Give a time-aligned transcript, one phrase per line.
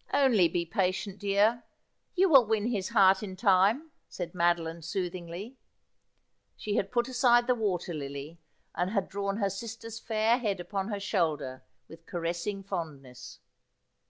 [0.12, 1.64] 'Oidy be patient, dear.
[2.14, 4.38] You will win his heart in time,' said 52 Asphodel.
[4.38, 5.56] Madeline soothingly.
[6.54, 8.38] She had put aside the water lily,
[8.74, 13.38] and had drawn her sister's fair head upon her shoulder with caressing fondness.